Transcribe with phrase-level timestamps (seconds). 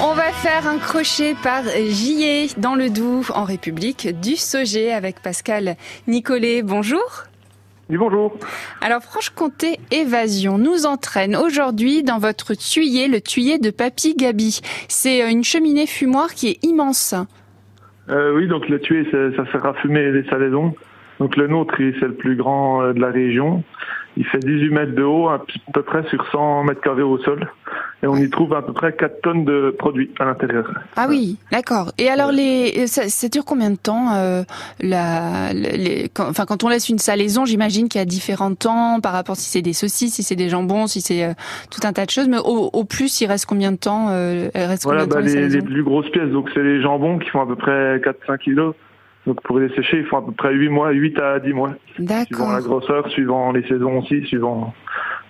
[0.00, 5.20] On va faire un crochet par Gillet dans le Doubs en République du Sauget avec
[5.20, 6.62] Pascal Nicolet.
[6.62, 7.24] Bonjour.
[7.90, 8.38] Oui, bonjour.
[8.80, 14.60] Alors Franche-Comté Évasion nous entraîne aujourd'hui dans votre tuyé, le tuyé de Papy Gabi.
[14.88, 17.14] C'est une cheminée fumoir qui est immense.
[18.08, 20.74] Euh, oui, donc le tuyé, ça sert à fumer les salaisons.
[21.20, 23.62] Donc le nôtre, c'est le plus grand euh, de la région.
[24.16, 25.44] Il fait 18 mètres de haut, à
[25.74, 27.46] peu près sur 100 mètres carrés au sol.
[28.02, 30.70] Et on y trouve à peu près 4 tonnes de produits à l'intérieur.
[30.94, 31.90] Ah oui, d'accord.
[31.98, 34.42] Et alors, les, ça, ça, dure combien de temps euh,
[34.80, 39.00] la, les, quand, Enfin, quand on laisse une salaison, j'imagine qu'il y a différents temps
[39.00, 41.32] par rapport si c'est des saucisses, si c'est des jambons, si c'est euh,
[41.72, 42.28] tout un tas de choses.
[42.28, 45.32] Mais au, au, plus, il reste combien de temps euh, reste Voilà, combien de bah,
[45.32, 47.98] temps, les, les, plus grosses pièces, donc c'est les jambons qui font à peu près
[47.98, 48.74] 4-5 kilos.
[49.26, 51.72] Donc pour les sécher, il faut à peu près 8 mois, 8 à 10 mois.
[51.98, 52.26] D'accord.
[52.26, 54.72] Suivant la grosseur, suivant les saisons aussi, suivant.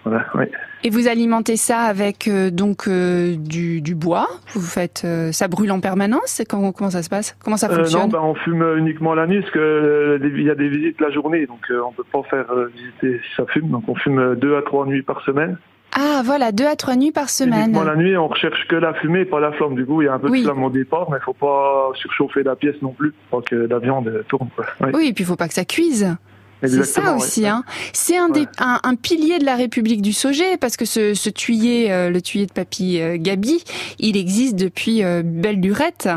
[0.04, 0.44] Voilà, oui.
[0.84, 5.48] Et vous alimentez ça avec euh, donc euh, du, du, bois Vous faites euh, ça
[5.48, 7.36] brûle en permanence comment, comment ça se passe?
[7.42, 10.54] Comment ça fonctionne Non, ben, on fume uniquement la nuit parce que il y a
[10.54, 13.70] des visites la journée, donc on peut pas faire visiter si ça fume.
[13.70, 15.56] Donc on fume deux à trois nuits par semaine.
[15.96, 17.70] Ah voilà, deux à trois nuits par semaine.
[17.70, 19.74] Uniquement la nuit, on recherche que la fumée, pas la flamme.
[19.74, 20.40] Du coup, il y a un peu Oui.
[20.40, 23.56] de flamme au départ, mais il faut pas surchauffer la pièce non plus, pour que
[23.56, 24.48] la viande tourne.
[24.54, 24.66] Quoi.
[24.80, 24.90] Oui.
[24.94, 26.14] Oui, et puis il faut pas que ça cuise.
[26.62, 27.48] C'est ça aussi, ouais.
[27.48, 27.62] hein.
[27.92, 28.46] C'est un, des- Ouais.
[28.58, 32.20] un, un pilier de la République du Sauget parce que ce, ce tuyé, euh, le
[32.20, 33.62] tuyé de Papy euh, Gabi,
[33.98, 36.08] il existe depuis euh, belle lurette.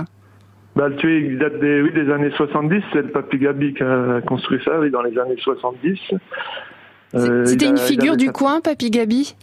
[0.75, 2.81] Bah, le tuyau, il date des, oui, des années 70.
[2.93, 5.99] C'est le papy Gabi qui a construit ça, oui, dans les années 70.
[7.13, 9.35] Euh, C'était une figure du coin, Papy Gabi?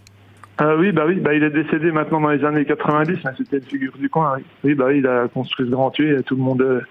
[0.61, 3.59] Ah oui, bah oui, bah il est décédé maintenant dans les années 90, mais c'était
[3.59, 4.35] une figure du coin.
[4.39, 6.83] Oui, oui bah oui, il a construit ce grand tuyau et tout le monde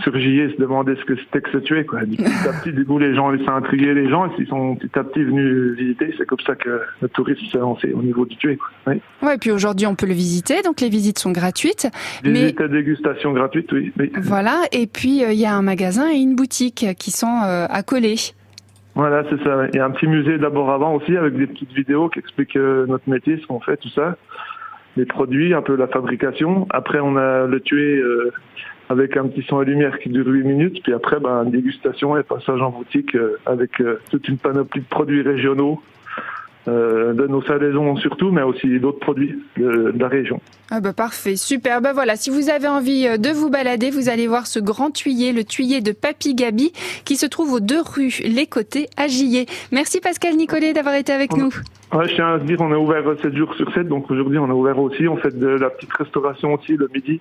[0.00, 1.82] sur JE se demandait ce que c'était que ce.
[1.82, 2.04] Quoi.
[2.04, 4.46] Du petit à petit, du coup, les gens, ça a intrigué les gens et ils
[4.46, 6.14] sont petit à petit venus visiter.
[6.16, 8.36] C'est comme ça que le tourisme s'est lancé au niveau du.
[8.36, 8.56] Quoi.
[8.86, 9.00] Oui.
[9.22, 11.88] Ouais, et puis aujourd'hui on peut le visiter, donc les visites sont gratuites.
[12.24, 13.92] Mais Visite et dégustation gratuite, oui.
[13.98, 14.12] oui.
[14.16, 17.66] voilà, et puis euh, il y a un magasin et une boutique qui sont euh,
[17.68, 18.16] accolés.
[18.98, 19.68] Voilà, c'est ça.
[19.72, 22.56] Il y a un petit musée d'abord avant aussi avec des petites vidéos qui expliquent
[22.56, 24.16] euh, notre métier, ce qu'on fait, tout ça.
[24.96, 26.66] Les produits, un peu la fabrication.
[26.70, 28.32] Après, on a le tué euh,
[28.88, 30.82] avec un petit son et lumière qui dure 8 minutes.
[30.82, 34.80] Puis après, ben, une dégustation et passage en boutique euh, avec euh, toute une panoplie
[34.80, 35.80] de produits régionaux.
[36.66, 40.40] euh, de nos salaisons surtout, mais aussi d'autres produits de, de la région.
[40.70, 41.80] Ah bah parfait, super.
[41.80, 45.32] Bah voilà, si vous avez envie de vous balader, vous allez voir ce grand tuyé,
[45.32, 46.72] le tuyé de Papy Gabi,
[47.06, 49.46] qui se trouve aux deux rues Les Côtés à Gillet.
[49.72, 51.50] Merci Pascal Nicolet d'avoir été avec nous.
[51.92, 54.48] Ouais, je tiens à dire, on est ouvert 7 jours sur 7, donc aujourd'hui on
[54.48, 55.08] est ouvert aussi.
[55.08, 57.18] On fait de la petite restauration aussi le midi,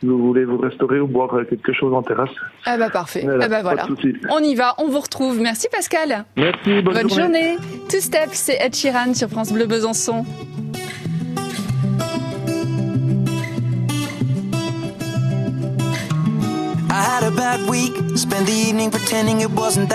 [0.00, 2.30] si vous voulez vous restaurer ou boire quelque chose en terrasse.
[2.64, 3.22] Ah bah parfait.
[3.24, 3.86] Voilà, ah bah voilà.
[4.30, 5.40] On y va, on vous retrouve.
[5.40, 6.24] Merci Pascal.
[6.36, 7.56] Merci, bonne, Bonne journée.
[7.88, 10.24] Two Step, c'est Ed Sheeran sur France Bleu Besançon.
[16.88, 19.90] I had a bad week, spent the evening pretending it wasn't